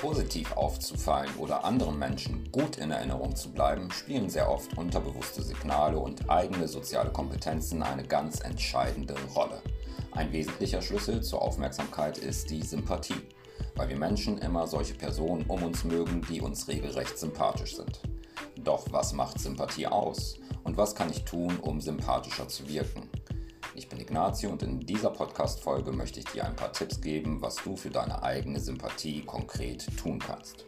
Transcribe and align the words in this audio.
positiv 0.00 0.56
aufzufallen 0.56 1.34
oder 1.36 1.62
anderen 1.62 1.98
Menschen 1.98 2.50
gut 2.50 2.78
in 2.78 2.90
Erinnerung 2.90 3.36
zu 3.36 3.52
bleiben, 3.52 3.90
spielen 3.90 4.30
sehr 4.30 4.50
oft 4.50 4.78
unterbewusste 4.78 5.42
Signale 5.42 5.98
und 5.98 6.30
eigene 6.30 6.68
soziale 6.68 7.10
Kompetenzen 7.10 7.82
eine 7.82 8.04
ganz 8.04 8.40
entscheidende 8.40 9.14
Rolle. 9.34 9.60
Ein 10.12 10.32
wesentlicher 10.32 10.80
Schlüssel 10.80 11.22
zur 11.22 11.42
Aufmerksamkeit 11.42 12.16
ist 12.16 12.48
die 12.48 12.62
Sympathie, 12.62 13.20
weil 13.76 13.90
wir 13.90 13.96
Menschen 13.96 14.38
immer 14.38 14.66
solche 14.66 14.94
Personen 14.94 15.44
um 15.48 15.62
uns 15.62 15.84
mögen, 15.84 16.22
die 16.30 16.40
uns 16.40 16.66
regelrecht 16.66 17.18
sympathisch 17.18 17.76
sind. 17.76 18.00
Doch 18.56 18.86
was 18.90 19.12
macht 19.12 19.38
Sympathie 19.38 19.86
aus? 19.86 20.38
Und 20.64 20.78
was 20.78 20.94
kann 20.94 21.10
ich 21.10 21.24
tun, 21.24 21.58
um 21.60 21.78
sympathischer 21.80 22.48
zu 22.48 22.66
wirken? 22.68 23.09
Ich 23.80 23.88
bin 23.88 23.98
Ignazio 23.98 24.50
und 24.50 24.62
in 24.62 24.80
dieser 24.80 25.08
Podcast-Folge 25.08 25.92
möchte 25.92 26.18
ich 26.20 26.26
dir 26.26 26.44
ein 26.44 26.54
paar 26.54 26.70
Tipps 26.70 27.00
geben, 27.00 27.40
was 27.40 27.56
du 27.64 27.78
für 27.78 27.88
deine 27.88 28.22
eigene 28.22 28.60
Sympathie 28.60 29.22
konkret 29.22 29.86
tun 29.96 30.18
kannst. 30.18 30.66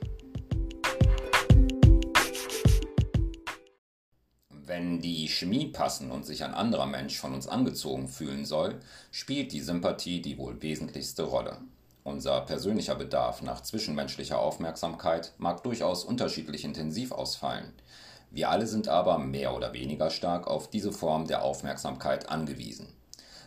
Wenn 4.49 5.03
die 5.03 5.29
Chemie 5.29 5.67
passen 5.67 6.11
und 6.11 6.25
sich 6.25 6.43
ein 6.43 6.55
anderer 6.55 6.87
Mensch 6.87 7.19
von 7.19 7.35
uns 7.35 7.47
angezogen 7.47 8.09
fühlen 8.09 8.47
soll, 8.47 8.81
spielt 9.11 9.53
die 9.53 9.61
Sympathie 9.61 10.23
die 10.23 10.39
wohl 10.39 10.63
wesentlichste 10.63 11.25
Rolle. 11.25 11.59
Unser 12.05 12.41
persönlicher 12.41 12.95
Bedarf 12.95 13.43
nach 13.43 13.61
zwischenmenschlicher 13.61 14.39
Aufmerksamkeit 14.39 15.35
mag 15.37 15.63
durchaus 15.65 16.05
unterschiedlich 16.05 16.65
intensiv 16.65 17.13
ausfallen. 17.13 17.75
Wir 18.31 18.49
alle 18.49 18.67
sind 18.67 18.89
aber 18.89 19.19
mehr 19.19 19.55
oder 19.55 19.75
weniger 19.75 20.09
stark 20.09 20.47
auf 20.47 20.71
diese 20.71 20.93
Form 20.93 21.27
der 21.27 21.43
Aufmerksamkeit 21.43 22.31
angewiesen. 22.31 22.89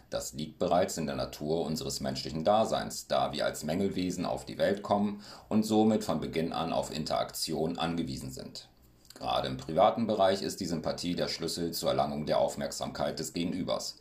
Das 0.09 0.33
liegt 0.33 0.59
bereits 0.59 0.97
in 0.97 1.07
der 1.07 1.15
Natur 1.15 1.65
unseres 1.65 1.99
menschlichen 1.99 2.43
Daseins, 2.43 3.07
da 3.07 3.33
wir 3.33 3.45
als 3.45 3.63
Mängelwesen 3.63 4.25
auf 4.25 4.45
die 4.45 4.57
Welt 4.57 4.83
kommen 4.83 5.21
und 5.49 5.63
somit 5.63 6.03
von 6.03 6.19
Beginn 6.19 6.53
an 6.53 6.73
auf 6.73 6.95
Interaktion 6.95 7.77
angewiesen 7.77 8.31
sind. 8.31 8.69
Gerade 9.15 9.47
im 9.47 9.57
privaten 9.57 10.07
Bereich 10.07 10.41
ist 10.41 10.59
die 10.59 10.65
Sympathie 10.65 11.15
der 11.15 11.29
Schlüssel 11.29 11.71
zur 11.71 11.89
Erlangung 11.89 12.25
der 12.25 12.39
Aufmerksamkeit 12.39 13.17
des 13.17 13.33
Gegenübers. 13.33 13.97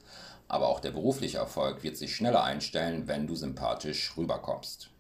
Aber 0.49 0.69
auch 0.69 0.81
der 0.81 0.91
berufliche 0.91 1.39
Erfolg 1.39 1.83
wird 1.83 1.97
sich 1.97 2.15
schneller 2.15 2.45
einstellen, 2.45 3.09
wenn 3.09 3.27
du 3.27 3.35
sympathisch 3.35 4.13
rüberkommst. 4.17 4.91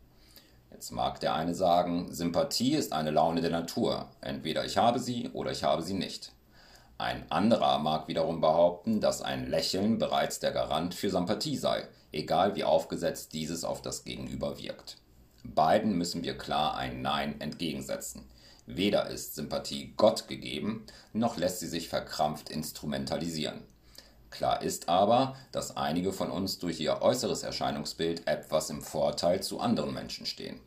Jetzt 0.71 0.91
mag 0.91 1.21
der 1.21 1.35
eine 1.35 1.55
sagen, 1.55 2.13
Sympathie 2.13 2.75
ist 2.75 2.93
eine 2.93 3.11
Laune 3.11 3.41
der 3.41 3.51
Natur. 3.51 4.09
Entweder 4.21 4.65
ich 4.65 4.77
habe 4.77 4.99
sie 4.99 5.29
oder 5.33 5.53
ich 5.53 5.63
habe 5.63 5.83
sie 5.83 5.95
nicht. 5.95 6.33
Ein 6.97 7.31
anderer 7.31 7.79
mag 7.79 8.07
wiederum 8.07 8.41
behaupten, 8.41 9.01
dass 9.01 9.21
ein 9.21 9.49
Lächeln 9.51 9.99
bereits 9.99 10.39
der 10.39 10.53
Garant 10.53 10.95
für 10.95 11.11
Sympathie 11.11 11.57
sei, 11.57 11.89
egal 12.13 12.55
wie 12.55 12.65
aufgesetzt 12.65 13.33
dieses 13.33 13.65
auf 13.65 13.83
das 13.83 14.05
Gegenüber 14.05 14.59
wirkt. 14.59 14.99
Beiden 15.43 15.99
müssen 15.99 16.23
wir 16.23 16.39
klar 16.39 16.77
ein 16.77 17.03
Nein 17.03 17.41
entgegensetzen. 17.41 18.25
Weder 18.67 19.09
ist 19.09 19.35
Sympathie 19.35 19.93
Gott 19.97 20.29
gegeben, 20.29 20.87
noch 21.13 21.37
lässt 21.37 21.61
sie 21.61 21.67
sich 21.67 21.89
verkrampft 21.89 22.49
instrumentalisieren. 22.49 23.63
Klar 24.31 24.63
ist 24.63 24.89
aber, 24.89 25.37
dass 25.53 25.77
einige 25.77 26.13
von 26.13 26.31
uns 26.31 26.59
durch 26.59 26.81
ihr 26.81 27.03
äußeres 27.03 27.43
Erscheinungsbild 27.43 28.27
etwas 28.27 28.71
im 28.71 28.83
Vorteil 28.83 29.43
zu 29.43 29.61
anderen 29.61 29.93
Menschen 29.93 30.27
stehen. 30.27 30.61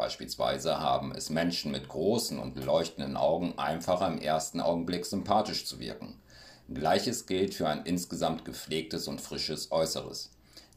Beispielsweise 0.00 0.80
haben 0.80 1.12
es 1.14 1.28
Menschen 1.28 1.72
mit 1.72 1.86
großen 1.86 2.38
und 2.38 2.56
leuchtenden 2.56 3.18
Augen 3.18 3.58
einfacher 3.58 4.06
im 4.06 4.16
ersten 4.16 4.62
Augenblick 4.62 5.04
sympathisch 5.04 5.66
zu 5.66 5.78
wirken. 5.78 6.18
Gleiches 6.72 7.26
gilt 7.26 7.52
für 7.52 7.68
ein 7.68 7.84
insgesamt 7.84 8.46
gepflegtes 8.46 9.08
und 9.08 9.20
frisches 9.20 9.70
Äußeres. 9.70 10.30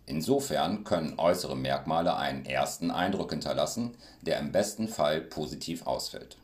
Insofern 0.06 0.84
können 0.84 1.18
äußere 1.18 1.56
Merkmale 1.56 2.18
einen 2.18 2.46
ersten 2.46 2.92
Eindruck 2.92 3.32
hinterlassen, 3.32 3.96
der 4.24 4.40
im 4.40 4.52
besten 4.52 4.90
Fall 4.90 5.22
positiv 5.22 5.88
ausfällt. 5.88 6.36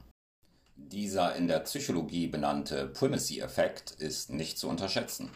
Dieser 0.78 1.36
in 1.36 1.50
der 1.50 1.60
Psychologie 1.60 2.28
benannte 2.28 2.88
Primacy-Effekt 2.88 3.92
ist 3.92 4.30
nicht 4.30 4.58
zu 4.58 4.70
unterschätzen. 4.70 5.32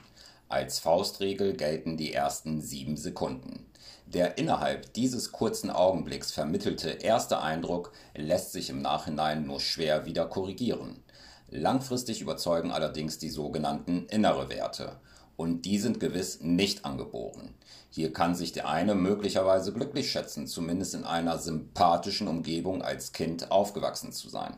Als 0.48 0.80
Faustregel 0.80 1.58
gelten 1.58 1.98
die 1.98 2.14
ersten 2.14 2.62
sieben 2.62 2.96
Sekunden. 2.96 3.66
Der 4.14 4.38
innerhalb 4.38 4.94
dieses 4.94 5.32
kurzen 5.32 5.72
Augenblicks 5.72 6.32
vermittelte 6.32 6.90
erste 6.90 7.42
Eindruck 7.42 7.94
lässt 8.16 8.52
sich 8.52 8.70
im 8.70 8.82
Nachhinein 8.82 9.48
nur 9.48 9.60
schwer 9.60 10.06
wieder 10.06 10.26
korrigieren. 10.26 11.04
Langfristig 11.50 12.22
überzeugen 12.22 12.72
allerdings 12.72 13.18
die 13.18 13.30
sogenannten 13.30 14.06
innere 14.08 14.50
Werte. 14.50 14.98
Und 15.36 15.64
die 15.66 15.80
sind 15.80 16.00
gewiss 16.00 16.42
nicht 16.42 16.86
angeboren. 16.86 17.56
Hier 17.90 18.14
kann 18.14 18.36
sich 18.36 18.52
der 18.52 18.70
eine 18.70 18.94
möglicherweise 18.94 19.74
glücklich 19.74 20.12
schätzen, 20.12 20.46
zumindest 20.46 20.94
in 20.94 21.06
einer 21.06 21.40
sympathischen 21.40 22.28
Umgebung 22.28 22.84
als 22.84 23.14
Kind 23.14 23.52
aufgewachsen 23.52 24.12
zu 24.12 24.30
sein. 24.30 24.56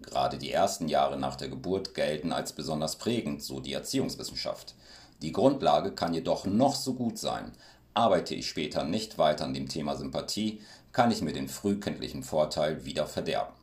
Gerade 0.00 0.38
die 0.38 0.50
ersten 0.50 0.88
Jahre 0.88 1.18
nach 1.18 1.36
der 1.36 1.48
Geburt 1.48 1.94
gelten 1.94 2.32
als 2.32 2.54
besonders 2.54 2.96
prägend, 2.96 3.42
so 3.42 3.60
die 3.60 3.74
Erziehungswissenschaft. 3.74 4.74
Die 5.22 5.32
Grundlage 5.32 5.92
kann 5.92 6.12
jedoch 6.12 6.44
noch 6.44 6.74
so 6.74 6.94
gut 6.94 7.18
sein. 7.18 7.52
Arbeite 7.94 8.34
ich 8.34 8.48
später 8.48 8.82
nicht 8.82 9.18
weiter 9.18 9.44
an 9.44 9.54
dem 9.54 9.68
Thema 9.68 9.96
Sympathie, 9.96 10.60
kann 10.90 11.12
ich 11.12 11.22
mir 11.22 11.32
den 11.32 11.48
frühkindlichen 11.48 12.24
Vorteil 12.24 12.84
wieder 12.84 13.06
verderben. 13.06 13.54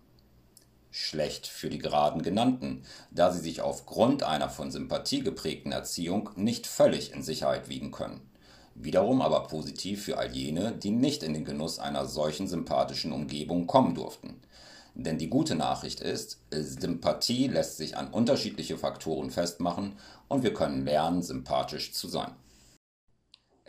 Schlecht 0.89 1.47
für 1.47 1.69
die 1.69 1.79
geraden 1.79 2.21
genannten, 2.21 2.83
da 3.11 3.31
sie 3.31 3.41
sich 3.41 3.61
aufgrund 3.61 4.23
einer 4.23 4.49
von 4.49 4.71
Sympathie 4.71 5.21
geprägten 5.21 5.73
Erziehung 5.73 6.29
nicht 6.35 6.65
völlig 6.65 7.13
in 7.13 7.23
Sicherheit 7.23 7.67
wiegen 7.67 7.91
können. 7.91 8.21
Wiederum 8.73 9.21
aber 9.21 9.47
positiv 9.47 10.05
für 10.05 10.17
all 10.17 10.31
jene, 10.33 10.71
die 10.71 10.91
nicht 10.91 11.23
in 11.23 11.33
den 11.33 11.45
Genuss 11.45 11.79
einer 11.79 12.05
solchen 12.05 12.47
sympathischen 12.47 13.11
Umgebung 13.11 13.67
kommen 13.67 13.95
durften. 13.95 14.39
Denn 14.93 15.17
die 15.17 15.29
gute 15.29 15.55
Nachricht 15.55 15.99
ist, 15.99 16.39
Sympathie 16.51 17.47
lässt 17.47 17.77
sich 17.77 17.97
an 17.97 18.09
unterschiedliche 18.09 18.77
Faktoren 18.77 19.29
festmachen 19.29 19.97
und 20.29 20.43
wir 20.43 20.53
können 20.53 20.85
lernen, 20.85 21.21
sympathisch 21.21 21.93
zu 21.93 22.07
sein. 22.07 22.31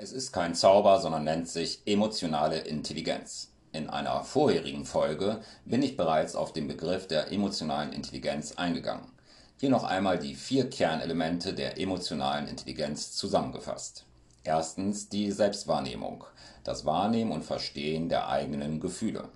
Es 0.03 0.11
ist 0.11 0.33
kein 0.33 0.57
Zauber, 0.57 1.01
sondern 1.01 1.23
nennt 1.23 1.49
sich 1.49 1.81
emotionale 1.87 2.59
Intelligenz. 2.59 3.53
In 3.71 3.89
einer 3.89 4.25
vorherigen 4.25 4.85
Folge 4.85 5.43
bin 5.65 5.81
ich 5.81 5.97
bereits 5.97 6.35
auf 6.35 6.53
den 6.53 6.67
Begriff 6.67 7.07
der 7.07 7.31
emotionalen 7.31 7.93
Intelligenz 7.93 8.55
eingegangen. 8.57 9.07
Hier 9.61 9.71
noch 9.71 9.85
einmal 9.85 10.19
die 10.19 10.35
vier 10.35 10.69
Kernelemente 10.69 11.55
der 11.55 11.79
emotionalen 11.79 12.49
Intelligenz 12.49 13.13
zusammengefasst. 13.13 14.05
Erstens 14.43 15.09
die 15.09 15.31
Selbstwahrnehmung, 15.31 16.25
das 16.65 16.85
Wahrnehmen 16.85 17.31
und 17.31 17.45
Verstehen 17.45 18.09
der 18.09 18.29
eigenen 18.29 18.81
Gefühle. 18.81 19.29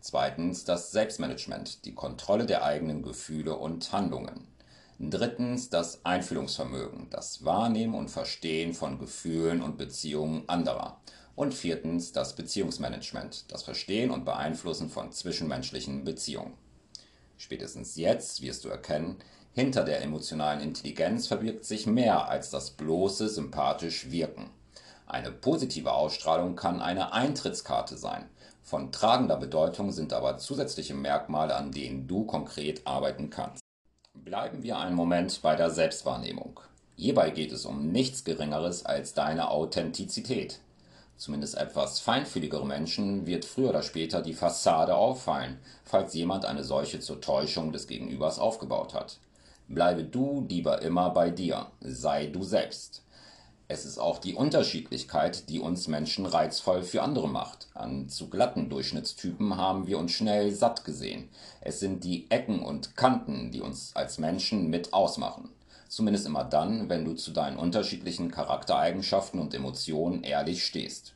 Zweitens 0.00 0.64
das 0.64 0.90
Selbstmanagement, 0.90 1.86
die 1.86 1.94
Kontrolle 1.94 2.44
der 2.44 2.64
eigenen 2.64 3.00
Gefühle 3.00 3.56
und 3.56 3.90
Handlungen. 3.92 4.46
Drittens 4.98 5.68
das 5.68 6.04
Einfühlungsvermögen, 6.06 7.08
das 7.10 7.44
Wahrnehmen 7.44 7.94
und 7.94 8.10
Verstehen 8.10 8.72
von 8.72 8.98
Gefühlen 8.98 9.60
und 9.60 9.76
Beziehungen 9.76 10.48
anderer. 10.48 11.00
Und 11.34 11.52
viertens 11.52 12.12
das 12.12 12.34
Beziehungsmanagement, 12.34 13.44
das 13.52 13.62
Verstehen 13.62 14.10
und 14.10 14.24
Beeinflussen 14.24 14.88
von 14.88 15.12
zwischenmenschlichen 15.12 16.04
Beziehungen. 16.04 16.54
Spätestens 17.36 17.96
jetzt 17.96 18.40
wirst 18.40 18.64
du 18.64 18.70
erkennen, 18.70 19.18
hinter 19.52 19.84
der 19.84 20.00
emotionalen 20.02 20.60
Intelligenz 20.62 21.26
verbirgt 21.26 21.66
sich 21.66 21.86
mehr 21.86 22.28
als 22.28 22.48
das 22.48 22.70
bloße 22.70 23.28
sympathisch 23.28 24.10
Wirken. 24.10 24.48
Eine 25.06 25.30
positive 25.30 25.92
Ausstrahlung 25.92 26.56
kann 26.56 26.80
eine 26.80 27.12
Eintrittskarte 27.12 27.98
sein, 27.98 28.30
von 28.66 28.90
tragender 28.90 29.36
Bedeutung 29.36 29.92
sind 29.92 30.12
aber 30.12 30.38
zusätzliche 30.38 30.94
Merkmale, 30.94 31.54
an 31.54 31.70
denen 31.70 32.08
du 32.08 32.24
konkret 32.24 32.84
arbeiten 32.84 33.30
kannst. 33.30 33.65
Bleiben 34.24 34.62
wir 34.62 34.78
einen 34.78 34.96
Moment 34.96 35.40
bei 35.42 35.56
der 35.56 35.70
Selbstwahrnehmung. 35.70 36.60
Hierbei 36.96 37.30
geht 37.30 37.52
es 37.52 37.64
um 37.66 37.92
nichts 37.92 38.24
Geringeres 38.24 38.84
als 38.84 39.14
deine 39.14 39.50
Authentizität. 39.50 40.60
Zumindest 41.16 41.56
etwas 41.56 42.00
feinfühligere 42.00 42.66
Menschen 42.66 43.26
wird 43.26 43.44
früher 43.44 43.70
oder 43.70 43.82
später 43.82 44.22
die 44.22 44.34
Fassade 44.34 44.96
auffallen, 44.96 45.58
falls 45.84 46.14
jemand 46.14 46.44
eine 46.44 46.64
solche 46.64 47.00
zur 47.00 47.20
Täuschung 47.20 47.72
des 47.72 47.86
Gegenübers 47.86 48.38
aufgebaut 48.38 48.94
hat. 48.94 49.18
Bleibe 49.68 50.04
du 50.04 50.46
lieber 50.48 50.82
immer 50.82 51.10
bei 51.10 51.30
dir, 51.30 51.66
sei 51.80 52.26
du 52.26 52.42
selbst. 52.42 53.02
Es 53.68 53.84
ist 53.84 53.98
auch 53.98 54.18
die 54.18 54.34
Unterschiedlichkeit, 54.34 55.48
die 55.48 55.58
uns 55.58 55.88
Menschen 55.88 56.24
reizvoll 56.24 56.84
für 56.84 57.02
andere 57.02 57.28
macht. 57.28 57.66
An 57.74 58.08
zu 58.08 58.30
glatten 58.30 58.68
Durchschnittstypen 58.68 59.56
haben 59.56 59.88
wir 59.88 59.98
uns 59.98 60.12
schnell 60.12 60.52
satt 60.52 60.84
gesehen. 60.84 61.28
Es 61.60 61.80
sind 61.80 62.04
die 62.04 62.30
Ecken 62.30 62.60
und 62.60 62.96
Kanten, 62.96 63.50
die 63.50 63.60
uns 63.60 63.90
als 63.96 64.18
Menschen 64.18 64.70
mit 64.70 64.92
ausmachen. 64.92 65.48
Zumindest 65.88 66.26
immer 66.26 66.44
dann, 66.44 66.88
wenn 66.88 67.04
du 67.04 67.14
zu 67.14 67.32
deinen 67.32 67.58
unterschiedlichen 67.58 68.30
Charaktereigenschaften 68.30 69.40
und 69.40 69.52
Emotionen 69.52 70.22
ehrlich 70.22 70.64
stehst. 70.64 71.14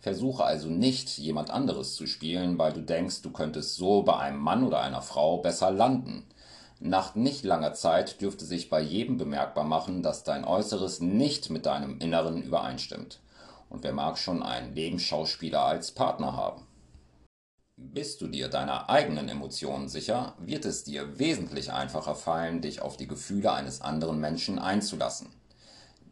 Versuche 0.00 0.44
also 0.44 0.68
nicht, 0.68 1.16
jemand 1.18 1.50
anderes 1.50 1.94
zu 1.94 2.08
spielen, 2.08 2.58
weil 2.58 2.72
du 2.72 2.82
denkst, 2.82 3.22
du 3.22 3.30
könntest 3.30 3.76
so 3.76 4.02
bei 4.02 4.18
einem 4.18 4.38
Mann 4.38 4.64
oder 4.64 4.80
einer 4.80 5.00
Frau 5.00 5.38
besser 5.38 5.70
landen. 5.70 6.26
Nach 6.80 7.14
nicht 7.14 7.44
langer 7.44 7.72
Zeit 7.72 8.20
dürfte 8.20 8.44
sich 8.44 8.68
bei 8.68 8.80
jedem 8.80 9.16
bemerkbar 9.16 9.64
machen, 9.64 10.02
dass 10.02 10.24
dein 10.24 10.44
Äußeres 10.44 11.00
nicht 11.00 11.50
mit 11.50 11.66
deinem 11.66 11.98
Inneren 11.98 12.42
übereinstimmt. 12.42 13.20
Und 13.68 13.84
wer 13.84 13.92
mag 13.92 14.18
schon 14.18 14.42
einen 14.42 14.74
Lebensschauspieler 14.74 15.64
als 15.64 15.92
Partner 15.92 16.36
haben? 16.36 16.66
Bist 17.76 18.20
du 18.20 18.28
dir 18.28 18.48
deiner 18.48 18.88
eigenen 18.88 19.28
Emotionen 19.28 19.88
sicher, 19.88 20.34
wird 20.38 20.64
es 20.64 20.84
dir 20.84 21.18
wesentlich 21.18 21.72
einfacher 21.72 22.14
fallen, 22.14 22.60
dich 22.60 22.82
auf 22.82 22.96
die 22.96 23.08
Gefühle 23.08 23.52
eines 23.52 23.80
anderen 23.80 24.20
Menschen 24.20 24.60
einzulassen. 24.60 25.28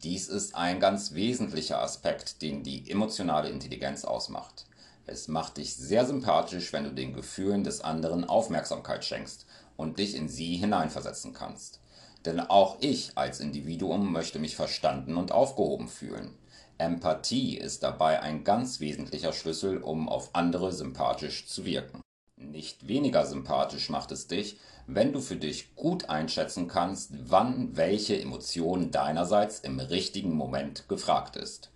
Dies 0.03 0.29
ist 0.29 0.57
ein 0.57 0.81
ganz 0.81 1.15
wesentlicher 1.15 1.81
Aspekt, 1.81 2.43
den 2.43 2.65
die 2.65 2.91
emotionale 2.91 3.49
Intelligenz 3.49 4.05
ausmacht. 4.05 4.67
Es 5.07 5.29
macht 5.29 5.59
dich 5.59 5.77
sehr 5.77 6.05
sympathisch, 6.05 6.73
wenn 6.73 6.85
du 6.85 6.91
den 6.91 7.13
Gefühlen 7.13 7.63
des 7.63 7.81
anderen 7.81 8.25
Aufmerksamkeit 8.25 9.05
schenkst 9.05 9.47
und 9.83 9.99
dich 9.99 10.17
in 10.17 10.29
sie 10.29 10.57
hineinversetzen 10.57 11.35
kannst. 11.35 11.81
Denn 12.25 12.41
auch 12.41 12.77
ich 12.81 13.13
als 13.17 13.41
Individuum 13.41 14.13
möchte 14.13 14.39
mich 14.39 14.57
verstanden 14.57 15.17
und 15.17 15.33
aufgehoben 15.33 15.89
fühlen. 15.89 16.39
Empathie 16.79 17.59
ist 17.59 17.83
dabei 17.83 18.21
ein 18.21 18.45
ganz 18.45 18.81
wesentlicher 18.81 19.33
Schlüssel, 19.33 19.79
um 19.79 20.09
auf 20.09 20.35
andere 20.35 20.73
sympathisch 20.73 21.47
zu 21.47 21.65
wirken. 21.65 22.01
Nicht 22.37 22.89
weniger 22.89 23.27
sympathisch 23.27 23.89
macht 23.89 24.11
es 24.13 24.27
dich, 24.27 24.59
wenn 24.87 25.13
du 25.13 25.21
für 25.21 25.37
dich 25.37 25.77
gut 25.77 26.09
einschätzen 26.09 26.67
kannst, 26.67 27.13
wann 27.31 27.77
welche 27.77 28.21
Emotion 28.21 28.91
deinerseits 28.91 29.61
im 29.61 29.79
richtigen 29.79 30.35
Moment 30.35 30.89
gefragt 30.89 31.37
ist. 31.37 31.71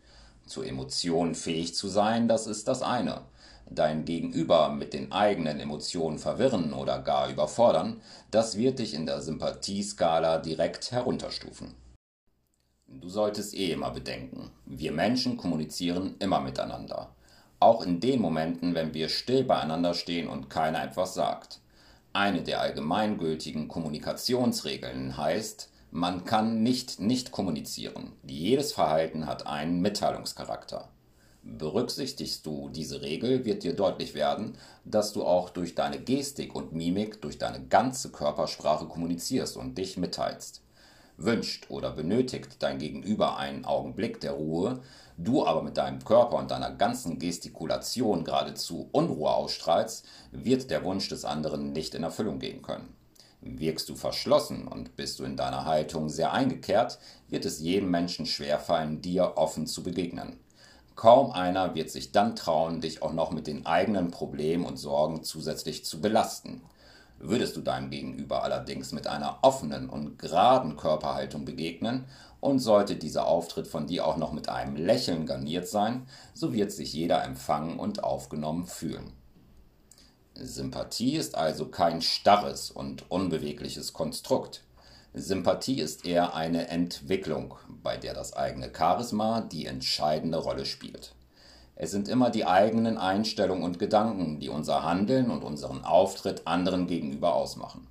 Zu 0.47 0.63
Emotionen 0.63 1.35
fähig 1.35 1.75
zu 1.75 1.89
sein, 1.89 2.29
das 2.29 2.47
ist 2.47 2.69
das 2.69 2.83
eine. 2.83 3.23
Dein 3.69 4.05
Gegenüber 4.05 4.69
mit 4.69 4.95
den 4.95 5.11
eigenen 5.11 5.59
Emotionen 5.59 6.19
verwirren 6.19 6.73
oder 6.73 7.01
gar 7.01 7.29
überfordern, 7.29 8.01
das 8.31 8.57
wird 8.57 8.79
dich 8.79 8.95
in 8.95 9.07
der 9.07 9.21
Sympathieskala 9.21 10.39
direkt 10.39 10.93
herunterstufen. 10.93 11.75
Du 12.87 13.09
solltest 13.09 13.55
eh 13.55 13.73
immer 13.73 13.91
bedenken, 13.91 14.51
wir 14.65 14.93
Menschen 14.93 15.37
kommunizieren 15.37 16.15
immer 16.21 16.41
miteinander. 16.41 17.11
Auch 17.59 17.85
in 17.85 17.99
den 18.01 18.21
Momenten, 18.21 18.75
wenn 18.75 18.95
wir 18.95 19.09
still 19.09 19.43
beieinander 19.43 19.95
stehen 19.95 20.29
und 20.29 20.49
keiner 20.49 20.85
etwas 20.85 21.15
sagt. 21.15 21.61
Eine 22.13 22.43
der 22.43 22.61
allgemeingültigen 22.61 23.67
Kommunikationsregeln 23.67 25.17
heißt, 25.17 25.71
man 25.91 26.25
kann 26.25 26.63
nicht 26.63 27.01
nicht 27.01 27.33
kommunizieren. 27.33 28.13
Jedes 28.23 28.73
Verhalten 28.73 29.27
hat 29.27 29.47
einen 29.47 29.81
Mitteilungscharakter. 29.81 30.89
Berücksichtigst 31.49 32.45
du 32.45 32.69
diese 32.71 33.03
Regel, 33.03 33.45
wird 33.45 33.63
dir 33.63 33.75
deutlich 33.75 34.15
werden, 34.15 34.59
dass 34.85 35.13
du 35.13 35.25
auch 35.25 35.49
durch 35.49 35.77
deine 35.77 36.01
Gestik 36.01 36.57
und 36.57 36.73
Mimik, 36.73 37.23
durch 37.23 37.39
deine 37.39 37.65
ganze 37.65 38.11
Körpersprache 38.11 38.87
kommunizierst 38.87 39.57
und 39.57 39.79
dich 39.79 39.97
mitteilst. 39.97 40.63
Wünscht 41.17 41.71
oder 41.71 41.93
benötigt 41.93 42.57
dein 42.59 42.79
Gegenüber 42.79 43.37
einen 43.37 43.65
Augenblick 43.65 44.21
der 44.21 44.33
Ruhe, 44.33 44.81
du 45.17 45.47
aber 45.47 45.63
mit 45.63 45.77
deinem 45.77 46.05
Körper 46.05 46.37
und 46.37 46.51
deiner 46.51 46.73
ganzen 46.73 47.21
Gestikulation 47.21 48.25
geradezu 48.25 48.89
Unruhe 48.91 49.31
ausstrahlst, 49.31 50.05
wird 50.33 50.69
der 50.71 50.83
Wunsch 50.85 51.09
des 51.09 51.25
anderen 51.25 51.73
nicht 51.73 51.95
in 51.95 52.03
Erfüllung 52.03 52.41
gehen 52.41 52.61
können. 52.61 52.93
Wirkst 53.41 53.89
du 53.89 53.95
verschlossen 53.95 54.67
und 54.67 54.97
bist 54.97 55.21
du 55.21 55.25
in 55.25 55.37
deiner 55.37 55.65
Haltung 55.65 56.09
sehr 56.09 56.33
eingekehrt, 56.33 56.99
wird 57.29 57.45
es 57.45 57.61
jedem 57.61 57.91
Menschen 57.91 58.27
schwerfallen, 58.27 59.01
dir 59.01 59.35
offen 59.37 59.69
zu 59.69 59.85
begegnen. 59.85 60.41
Kaum 60.97 61.31
einer 61.31 61.75
wird 61.75 61.91
sich 61.91 62.11
dann 62.11 62.35
trauen, 62.35 62.81
dich 62.81 63.03
auch 63.03 63.13
noch 63.13 63.31
mit 63.31 63.47
den 63.47 63.67
eigenen 63.67 64.11
Problemen 64.11 64.65
und 64.65 64.79
Sorgen 64.79 65.23
zusätzlich 65.23 65.85
zu 65.85 66.01
belasten. 66.01 66.63
Würdest 67.19 67.55
du 67.57 67.61
deinem 67.61 67.91
Gegenüber 67.91 68.43
allerdings 68.43 68.93
mit 68.93 69.07
einer 69.07 69.39
offenen 69.43 69.91
und 69.91 70.19
geraden 70.19 70.77
Körperhaltung 70.77 71.45
begegnen 71.45 72.07
und 72.41 72.61
sollte 72.61 72.97
dieser 72.97 73.27
Auftritt 73.27 73.67
von 73.67 73.87
dir 73.87 74.07
auch 74.07 74.17
noch 74.17 74.33
mit 74.33 74.49
einem 74.49 74.77
Lächeln 74.77 75.27
garniert 75.27 75.69
sein, 75.69 76.07
so 76.33 76.55
wird 76.55 76.73
sich 76.73 76.95
jeder 76.95 77.25
empfangen 77.25 77.79
und 77.79 78.03
aufgenommen 78.03 78.67
fühlen. 78.67 79.13
Sympathie 80.35 81.17
ist 81.17 81.35
also 81.35 81.69
kein 81.69 82.01
starres 82.03 82.71
und 82.71 83.11
unbewegliches 83.11 83.93
Konstrukt. 83.93 84.66
Sympathie 85.19 85.81
ist 85.81 86.05
eher 86.05 86.35
eine 86.35 86.69
Entwicklung, 86.69 87.55
bei 87.83 87.97
der 87.97 88.13
das 88.13 88.35
eigene 88.35 88.71
Charisma 88.77 89.41
die 89.41 89.65
entscheidende 89.65 90.37
Rolle 90.37 90.67
spielt. 90.67 91.15
Es 91.75 91.91
sind 91.91 92.07
immer 92.09 92.29
die 92.29 92.45
eigenen 92.45 92.99
Einstellungen 92.99 93.65
und 93.65 93.79
Gedanken, 93.79 94.41
die 94.41 94.51
unser 94.51 94.83
Handeln 94.83 95.31
und 95.31 95.43
unseren 95.43 95.87
Auftritt 95.87 96.47
anderen 96.47 96.87
gegenüber 96.87 97.35
ausmachen. 97.35 97.87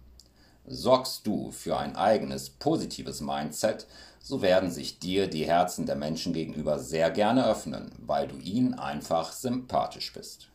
Sorgst 0.68 1.25
du 1.25 1.50
für 1.50 1.77
ein 1.77 1.95
eigenes 1.95 2.51
positives 2.51 3.22
Mindset, 3.22 3.88
so 4.22 4.44
werden 4.44 4.69
sich 4.69 5.00
dir 5.00 5.27
die 5.27 5.48
Herzen 5.48 5.88
der 5.88 5.95
Menschen 5.95 6.31
gegenüber 6.31 6.77
sehr 6.77 7.10
gerne 7.10 7.48
öffnen, 7.48 7.92
weil 8.06 8.27
du 8.27 8.38
ihnen 8.38 8.75
einfach 8.75 9.31
sympathisch 9.31 10.13
bist. 10.13 10.50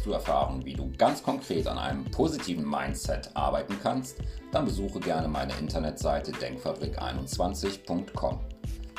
Möchtest 0.00 0.12
du 0.12 0.14
erfahren, 0.14 0.64
wie 0.64 0.72
du 0.72 0.90
ganz 0.96 1.22
konkret 1.22 1.66
an 1.66 1.76
einem 1.76 2.06
positiven 2.06 2.66
Mindset 2.66 3.28
arbeiten 3.34 3.76
kannst, 3.82 4.16
dann 4.50 4.64
besuche 4.64 4.98
gerne 4.98 5.28
meine 5.28 5.52
Internetseite 5.58 6.32
denkfabrik21.com. 6.32 8.40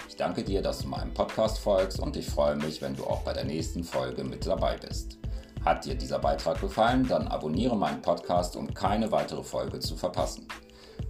Ich 0.07 0.15
danke 0.15 0.43
dir, 0.43 0.61
dass 0.61 0.83
du 0.83 0.89
meinem 0.89 1.11
Podcast 1.11 1.57
folgst 1.57 1.99
und 1.99 2.15
ich 2.17 2.27
freue 2.27 2.55
mich, 2.55 2.83
wenn 2.83 2.95
du 2.95 3.05
auch 3.05 3.23
bei 3.23 3.33
der 3.33 3.45
nächsten 3.45 3.83
Folge 3.83 4.23
mit 4.23 4.45
dabei 4.45 4.77
bist. 4.77 5.17
Hat 5.65 5.85
dir 5.85 5.95
dieser 5.95 6.19
Beitrag 6.19 6.61
gefallen, 6.61 7.07
dann 7.07 7.27
abonniere 7.27 7.75
meinen 7.75 8.03
Podcast, 8.03 8.55
um 8.55 8.71
keine 8.71 9.11
weitere 9.11 9.41
Folge 9.41 9.79
zu 9.79 9.95
verpassen. 9.95 10.47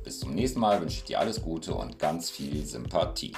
Bis 0.06 0.22
zum 0.22 0.34
nächsten 0.34 0.62
Mal 0.62 0.80
wünsche 0.80 1.00
ich 1.00 1.04
dir 1.04 1.20
alles 1.20 1.42
Gute 1.42 1.74
und 1.74 2.00
ganz 2.00 2.30
viel 2.30 2.66
Sympathie. 2.66 3.34